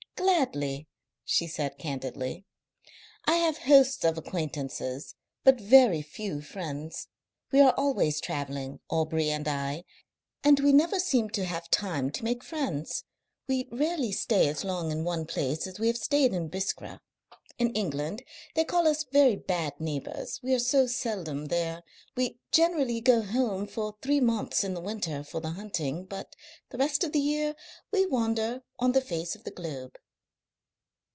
[0.15, 0.87] "Gladly,"
[1.25, 2.45] she said candidly.
[3.25, 7.07] "I have hosts of acquaintances, but very few friends.
[7.51, 9.83] We are always travelling, Aubrey and I,
[10.43, 13.03] and we never seem to have time to make friends.
[13.47, 16.99] We rarely stay as long in one place as we have stayed in Biskra.
[17.57, 18.23] In England
[18.55, 21.81] they call us very bad neighbours, we are so seldom there.
[22.15, 26.35] We generally go home for three months in the winter for the hunting, but
[26.69, 27.55] the rest of the year
[27.91, 29.95] we wander on the face of the globe."